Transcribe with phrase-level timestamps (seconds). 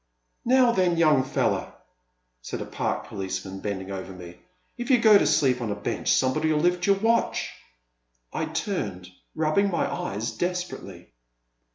[0.45, 1.73] Now then, young feller!
[2.07, 4.39] '* said a Park police man bending over me,"
[4.79, 7.51] if you go to sleep on a bench, somebody *11 lift your watch!"
[8.33, 11.09] I turned, rubbing my eyes desperately.